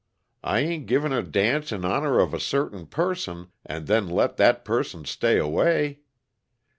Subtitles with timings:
[0.43, 4.65] I ain't giving a dance in honor of a certain person, and then let that
[4.65, 5.99] person stay away.